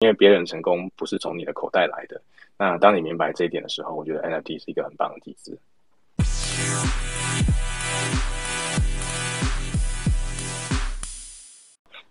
[0.00, 2.22] 因为别人成功不是从你的口袋来的。
[2.56, 5.58] 那当你明白这一点的时候，我觉得 NFT 是一个很棒的机制。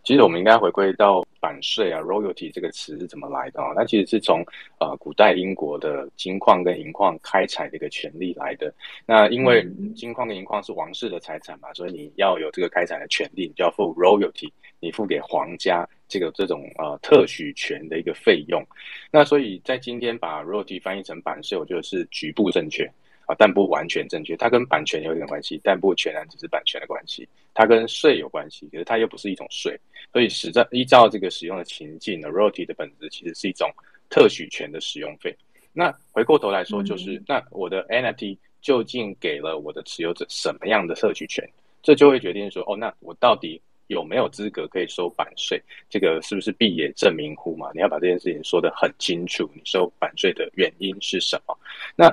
[0.03, 3.71] 其实我们应该回归到版税啊，royalty 这个词是怎么来的啊？
[3.73, 4.43] 那其实是从
[4.79, 8.73] 呃古代英国的金矿跟银矿开采的一个权利来的。
[9.05, 9.65] 那因为
[9.95, 14.51] 金矿跟银矿是王室的财产嘛，所以你要有这个开采的权利，你就要付 royalty，
[14.81, 18.65] 你付给皇家这个这种呃特许权的一个费用。
[19.11, 22.89] 那所以在今天把 royalty 翻译成版税，我觉得是局部正确。
[23.27, 24.37] 啊，但不完全正确。
[24.37, 27.27] 它跟版权有点关系，但不全然只是版权的关系。
[27.53, 29.77] 它跟税有关系，可是它又不是一种税。
[30.13, 33.69] 所以实在依照这个使用的情境呢，royalty 的本质其实是一种
[34.09, 35.35] 特许权的使用费。
[35.73, 41.45] 那回过头来说，就是、嗯、那我的 NFT 究竟给了我的持有者什么样的特许权？
[41.83, 45.61] 这就会决定说，哦，那我到底有没有资格可以收版税？
[45.89, 47.69] 这个是不是必也证明乎嘛？
[47.73, 51.57] 你要把这件事情说得很清楚，你收版税的原因是什么？
[51.95, 52.07] 那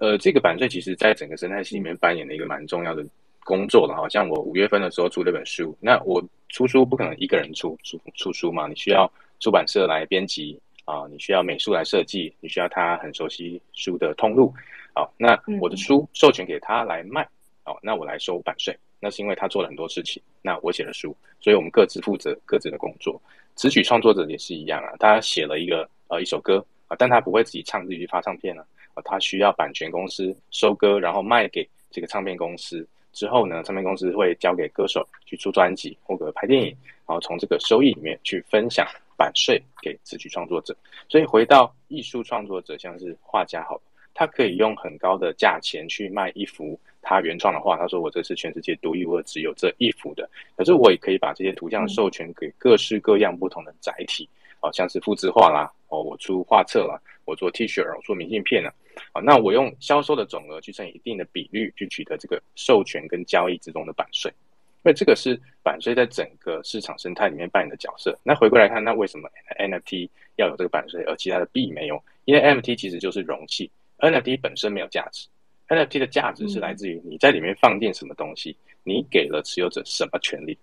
[0.00, 3.04] 呃，这个版税其实在整个生态系里面扮演了一个蛮重要的
[3.44, 14.54] 工作的，哈像我五月份的时候出这本书，那我出书不可能一个人出出出书嘛，你需要出版社来编辑啊，你需要美术来设计，你需要他很熟悉书的通路，
[14.94, 17.28] 好，那我的书授权给他来卖，
[17.64, 23.20] 好，那我来收版税，那是因为他做了很多事情，那我写了书，所以我们各自负责各自的工作。
[23.54, 28.64] 词曲创作者也是一样啊，他写了一个呃一首歌啊，但他不会自己唱自己去发唱片啊。
[29.04, 36.68] 他需要版权公司收歌，然后卖给这个唱片公司之后呢，唱片公司会交给歌手去出专辑或者拍电影，
[37.06, 38.84] 然后从这个收益里面去分享
[39.16, 40.76] 版税给词曲创作者。
[41.08, 43.80] 所以回到艺术创作者，像是画家好，
[44.14, 47.76] 他可以用很高的价钱去卖一幅他原创的画。
[47.76, 54.28] 他说：“我这是全世界独一无二，只有这一幅的。”可是我也可以把这些图像授权给各式各样不同的载体，
[54.60, 58.70] 好像是复制画啦，哦，我出画册啦，我做 T 恤，我做明信片呢。
[59.12, 64.28] 啊，那我用销售的总额去乘以一定的比率，去取得这个授权跟交易之中的版税，
[64.82, 68.18] 因为这个是版税在整个市场生态里面扮演的角色。
[68.24, 72.02] 那回过来看，那为什么 NFT 要有这个版税，而其他的币没有？
[72.24, 75.28] 因为 NFT 其实就是容器，NFT 本身没有价值
[75.68, 80.58] ，NFT 的价值是来自于你在里面放进什么东西，你给了持有者什么权利。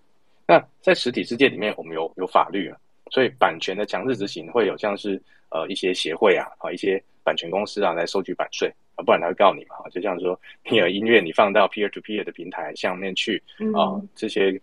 [0.46, 2.76] 那在实体世界里面，我们有有法律啊，
[3.10, 7.02] 所以版权的强制执行会有像是呃一些协会啊，啊一些。
[7.26, 9.74] 版权公司啊，来收取版税啊，不然他会告你嘛。
[9.90, 10.40] 就像说，
[10.70, 13.42] 你有音乐，你放到 peer to peer 的平台上面去
[13.74, 14.60] 啊，这些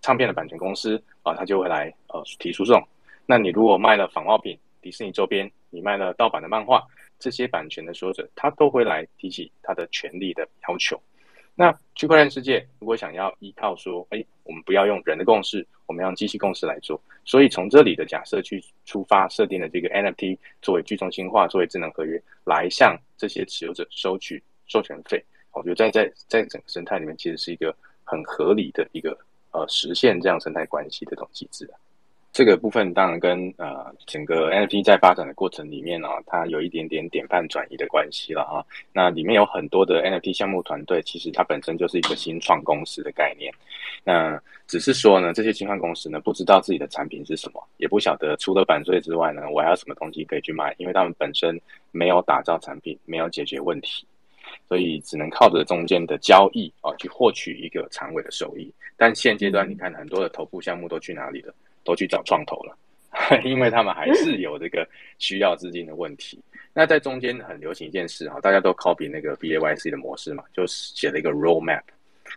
[0.00, 2.82] 唱片的版权公司啊，他就会来呃提诉讼。
[3.26, 6.82] 那你如果卖了仿冒品、迪士尼周边，你卖了盗版的漫画，
[7.20, 11.00] 这些版权的所有者，他都会来提起他的权利的要求。
[11.54, 16.98] 那区块链世界如果想要依靠说，哎，我们不要用人的共识，我们要用机器共识来做。
[17.24, 25.22] 所以从这里的假设去出发，设定了这个 NFT 作为去中心化、作为智能合约，来向这些持有者收取授权费。
[25.52, 29.18] 我觉得在在在整个生态里面，其实是一个很合理的一个
[29.50, 31.68] 呃实现这样生态关系的这种机制。
[32.32, 38.62] 这个部分当然跟呃整个 NFT 在发展的过程里面啊，它有一点点典范转移的关系了啊。
[38.92, 43.52] 那里面有很多的 NFT 项目团队，其实它本身就是一个新创公司的概念。
[44.04, 54.06] 那只是说呢，这些新创公司呢，不知道自己的产品是什么，也不晓得除了版税之外呢，我还有什么东西可以去卖，因为他们本身没有打造产品，没有解决问题，
[54.68, 58.72] 所以只能靠着中间的交易啊，去获取一个长尾的收益。
[58.96, 61.52] 但现阶段你看，很多的头部项目都去哪里了？
[61.84, 62.76] 都去找创投了，
[63.44, 66.42] 因为他们还是有这个需要资金的问题。
[66.72, 71.82] 那在中间很流行一件事哈，大家都 copy 那个 BAYC 的模式嘛，就写了一个 roadmap。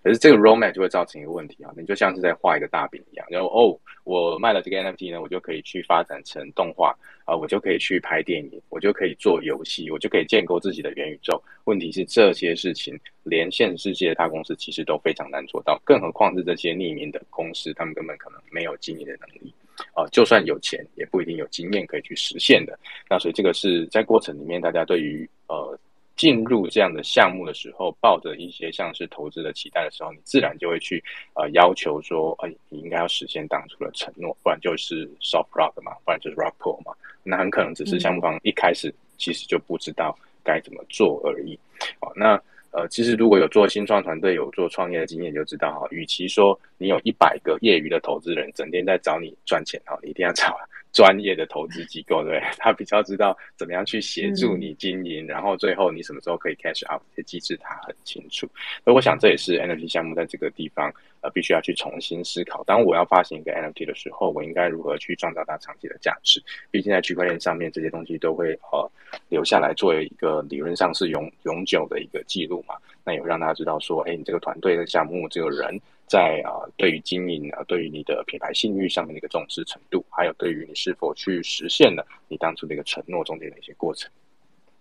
[0.01, 6.95] 可是这个 roadmap 就会造成一个问题啊，你就像是在画一个大饼一样，然后哦，我卖了这个 NFT 呢，我就可以去发展成动画
[7.25, 11.41] 啊，我就可以去拍电影，我就可以做游戏，我就可以建构自己的元宇宙。
[11.65, 19.53] 问题是这些事情连现实世界的大公司其实都非常难做到，更何况是这些匿名的公司，他们根本可能没有经营的能力
[19.93, 22.77] 啊，就算有钱，也不一定有经验可以去实现的。
[23.09, 25.77] 那所以这个是在过程里面，大家对于呃。
[26.15, 36.93] 进入这样的项目的时候，抱着一些像是投资的期待的时候，你自然就会去呃要求说，哎，你应该要实现当初的承诺，不然就是 soft rock 嘛，不然就是 rock pool 嘛，
[37.23, 41.57] 那很可能只是项目方一开始其实就不知道该怎么做而已。
[41.99, 42.39] 哦，那
[42.71, 50.57] 呃，其实如果有做新创团队、有做创业的经验，就知道哈，与其说你有一百个业余的投资人整天在找你赚钱哈，你一定要找
[50.93, 58.47] 专业的投资机构，对， 他比较知道怎么样去协助你经营，嗯、然后最后你什么时候可以 cash out 这些机制，他很清楚。
[58.83, 62.63] 所以我想这也是 NFT 项目在这个地方呃必须要去重新思考。
[62.63, 66.41] 当我要发行一个 NFT 的时候，我应该如何去创造它长期的价值？
[66.69, 68.91] 毕竟在区块链上面，这些东西都会呃
[69.29, 72.75] 留下来作为一个理论上是永永久的一个记录嘛。
[73.03, 75.81] 那也会让大家知道说，哎，你这个团队的项目，这个人。
[76.13, 84.11] 在啊，对于经营啊，对于你的品牌信誉上面的一个重视程度，还有对于你是否去实现了你当初的一个承诺中间的一些过程。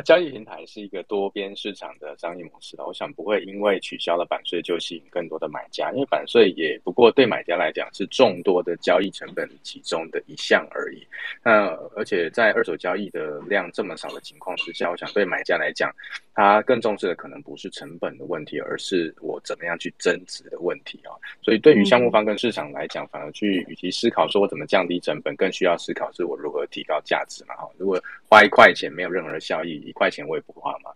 [0.05, 11.06] 交易平台是一个多边市场的商业模式，我想不会因为取消了版税就吸引更多的买家，因为版税也不过对买家来讲是众多的交易成本其中的一项而已。
[11.44, 15.94] 那而且在二手交易的量这么少的情况之下，我想对买家来讲，
[16.34, 21.11] 他更重视的可能不是成本的问题，而是我怎么样去增值的问题啊。
[21.42, 27.54] 所以对于项目方跟市场来讲，反而去与其思考说我怎么降低成本，更需要思考是我如何提高价值嘛。
[27.56, 29.82] 哈，如果花一块钱没有任何的效益。
[29.82, 30.90] 一块钱我也不花嘛，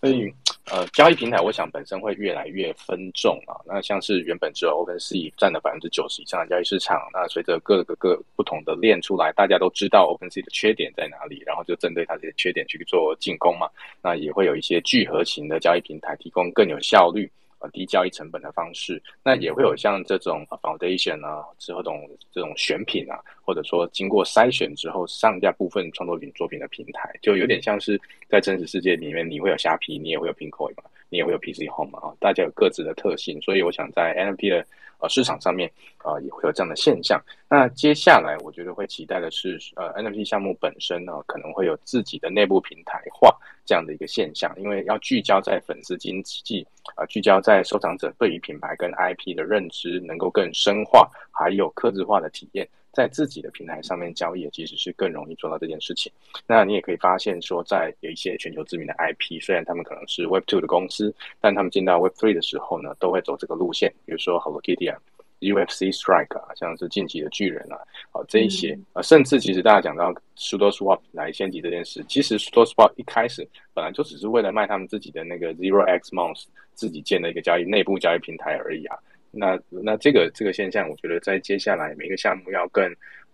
[0.00, 0.32] 所以
[0.70, 3.56] 呃，交易平台我想本身会越来越分众啊。
[3.66, 13.68] 那像是原本只有 OpenSea 占了百分之九十以上的交易市场，那随着各个各不同的链出来，大家都知道 OpenSea 的缺点在哪里，然后就针对它这些缺点去做进攻嘛。
[14.02, 17.30] 那也会有一些聚合型的交易平台提供更有效率。
[17.60, 34.66] 呃，低交易成本的方式，那也会有像这种 foundation 啊，之后这种这种选品啊，或者说经过筛选之后上架部分创作品作品的平台，就有点像是在真实世界里面，你会有虾皮，你也会有 Pinkoi 嘛，你也会有 PC Home，啊，大家有各自的特性，所以我想在 NFT 的
[34.98, 37.20] 呃市场上面啊，呃，也会有这样的现象。
[37.48, 43.36] 那接下来我觉得会期待的是，呃，NFT 项目本身呢，可能会有自己的内部平台化。
[43.64, 46.66] 这样的一个现象，因为要聚焦在粉丝经济，
[46.96, 56.10] 啊，聚焦在收藏者对于品牌跟 IP 的认知能够更深化，还有客制化的体验，在自己的平台上面交易，其实是更容易做到这件事情。
[56.46, 65.00] 那你也可以发现说，在有一些全球知名的 IP，虽然他们可能是 Web Two 的公司，但他们进到 Web Three 的时候呢，都会走这个路线，比如说 Hello Kitty 啊。
[65.40, 67.78] UFC Strike 啊，像是晋级的巨人啊，
[68.10, 78.98] 好这一些啊，甚至其实大家讲到 SudoSwap 来掀起这件事，其实 SudoSwap 一开始本来就只是为了卖他们自己的那个 Zero X Month 自己建的一个交易内部交易平台而已啊。
[79.30, 82.84] 那那这个这个现象，我觉得在接下来每个项目要更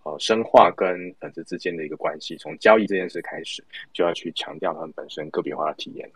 [0.03, 3.63] 呃深化跟粉丝之间的一个关系，从交易这件事开始，
[3.93, 6.15] 就要去强调他们本身个别化的体验了。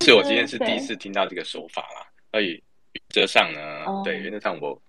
[0.00, 4.80] 是我今天是第一次听到这个说法啦，所以原则上呢，对原则上我。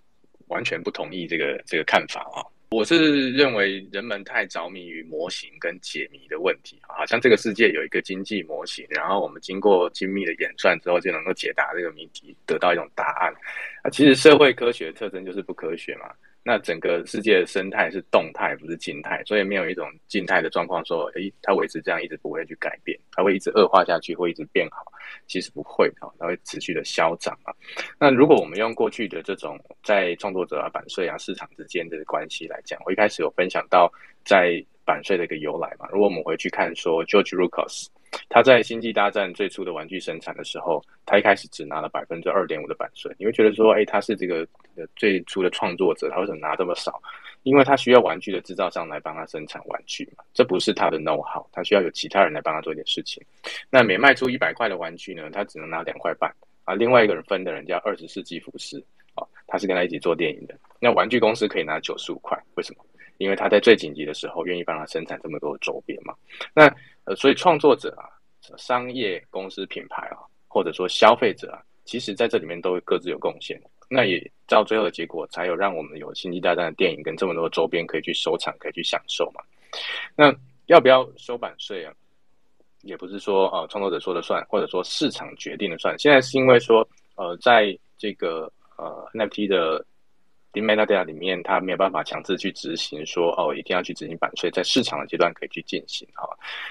[0.49, 2.41] 完全不同意这个这个看法啊！
[2.71, 13.33] 我是认为人们太着迷于模型跟解谜的问题，好像这个世界有一个经济模型，然后我们经过精密的演算之后就能够解答这个谜题，得到一种答案。
[13.81, 16.11] 啊，其实社会科学的特征就是不科学嘛。
[16.43, 24.83] 那整个世界的生态是动态，不是静态，所以没有一种静态的状况说，诶，它维持这样一直不会去改变，它会一直恶化下去，会一直变好，
[25.27, 27.53] 其实不会啊，它会持续的消长啊。
[27.99, 33.91] 那如果我们用过去的这种在创作者啊、版税啊、市场之间的关系来讲，我一开始有分享到
[34.25, 35.87] 在版税的一个由来嘛。
[35.91, 37.87] 如果我们回去看说，George Lucas。
[38.29, 43.13] 他在《星际大战》最初的玩具生产的时候，他一开始只拿了百分之二点五的版税。
[43.17, 44.47] 你会觉得说，哎，他是这个
[44.95, 47.01] 最初的创作者，他为什么拿这么少？
[47.43, 53.23] 因为他需要玩具的制造商来帮他生产玩具嘛，这不是他的 know how，他需要有其他人来帮他做一点事情。
[53.69, 56.29] 那每卖出一百块的玩具呢，他只能拿两块半
[56.65, 56.75] 啊。
[56.75, 58.83] 另外一个人分的人叫二十世纪福斯
[59.15, 60.55] 啊，他是跟他一起做电影的。
[60.81, 62.83] 那玩具公司可以拿九十五块，为什么？
[63.19, 66.15] 因为他在最紧急的时候愿意帮他生产这么多周边嘛。
[66.53, 66.73] 那
[67.03, 68.07] 呃，所以创作者啊、
[68.57, 70.17] 商业公司品牌啊，
[70.47, 73.61] 或者说消费者啊，其实在这里面都各自有贡献。
[73.89, 79.41] 那也到最后的结果，才有让我们有《星际大战》的电影跟这么多周边可以去收藏、可以去享受嘛。
[80.15, 80.33] 那
[80.67, 81.93] 要不要收版税啊？
[82.83, 85.93] 也不是说呃创作者说了算，或者说市场决定了算。
[85.99, 89.85] 现在是因为说呃，在这个呃 NFT 的。
[90.53, 96.27] In metadata 里面，它没有办法强制去执行说，哦，一定要去执行版税，在市场的阶段可以去进行哈。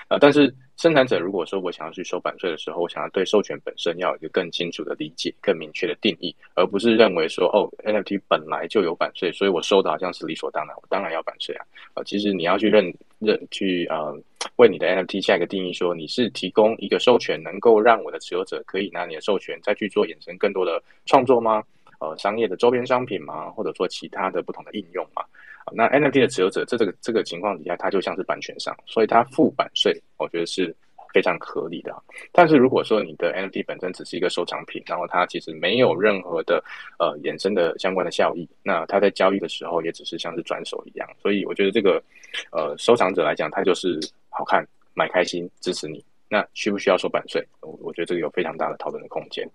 [0.08, 11.64] 呃，但是生产者如果说我想要去收版税的时候，我想要对授权本身要有一个更清楚的理解、更明确的定义，而不是认为说哦，NFT 本来就有版税，所以我收的好像是理所当然，我当然要版税啊。
[11.94, 14.16] 呃，其实你要去认认去呃，
[14.56, 21.62] 为你的 NFT 下一个定义，说你是提供一个授权，能够让我的持有者可以拿你的授权再去做衍生更多的创作吗？
[22.00, 25.22] 呃，商业的周边商品嘛，或者说其他的不同的应用嘛，
[25.72, 30.74] 那 NFT 的持有者，这这个这个情况底下，它就像是版权商，所以它付版税，我觉得是
[31.12, 31.92] 非常合理的。
[32.30, 36.62] 但是如果说你的 NFT 本身只是一个收藏品，然后它其实没有任何的
[36.98, 41.08] 呃衍生的相关的效益，那它在交易的时候也只是像是转手一样。
[41.20, 42.00] 所以我觉得这个
[42.52, 44.64] 呃收藏者来讲，他就是好看
[44.94, 46.04] 买开心支持你。
[46.28, 47.46] 那需不需要收版税？
[47.60, 49.48] 我我觉得这个有非常大的讨论的空间。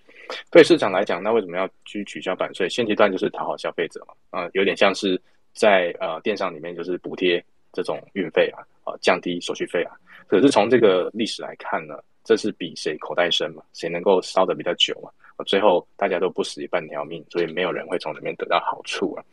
[0.50, 2.68] 对市场来讲，那为什么要去取消版税？
[2.68, 5.22] 现阶段就是讨好消费者嘛，啊、有点像是
[5.54, 9.96] 在呃电商里面就是补贴这种运费啊，啊、呃，降低手续费啊。
[10.28, 15.10] 可是从这个历史来看呢，这是比谁口袋深嘛，谁能够烧得比较久嘛，
[15.46, 19.24] 最后大家都不死半条命，所以没有人会从里面得到好处啊。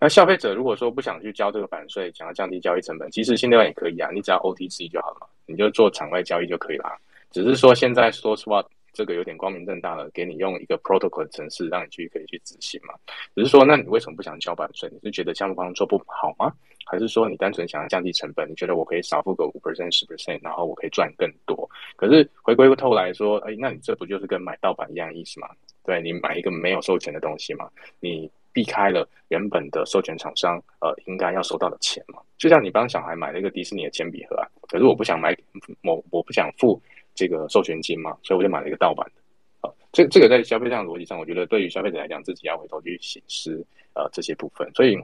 [0.00, 5.28] 那消费者如果说不想去交这个版税，想要降低交易成本，其实现阶段也可以啊，你只要 OTC 就好了。
[5.46, 6.96] 你就做场外交易就可以了，
[7.30, 8.64] 只是说现在说实话，
[8.94, 12.94] 这个有点光明正大了，给你用一个 protocol 的程式，让你去可以去执行嘛。
[13.34, 14.88] 只是说，那你为什么不想交版税？
[14.90, 16.50] 你是觉得项目方做不好吗？
[16.84, 18.48] 还是说你单纯想要降低成本？
[18.48, 21.68] 你觉得我可以少付个五 percent 十 percent，然后我可以赚更多？
[21.96, 25.48] 可是回归过头来说，哎，那你这不就是跟买盗版一样意思吗？
[25.84, 27.68] 对，你买一个没有授权的东西嘛，
[28.00, 28.30] 你。
[28.54, 35.36] 避开了原本的授权厂商呃应该要收到的钱嘛，就像你帮小孩买了一个迪士尼的铅笔盒啊，可是我不想买，
[35.82, 36.80] 我我不想付
[37.16, 43.60] 这个授权金嘛，所以我就买了一个盗版的，啊，这这个在消费上的逻辑上，我觉得对于消费者来讲，自己要回头去省思
[43.94, 44.96] 呃这些部分，所以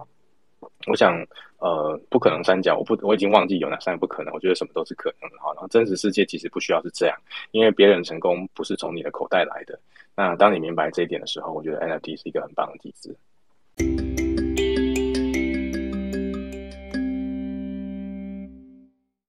[0.86, 1.24] 我想
[1.58, 7.16] 呃不可能三角，我不我已经忘记有哪三个不可能，我觉得什么都是可能的哈，然后真实世界其实不需要是这样，
[7.52, 9.78] 因为别人成功不是从你的口袋来的，
[10.14, 14.09] 那当你明白这一点的时候，我觉得 NFT 是一个很棒的机制。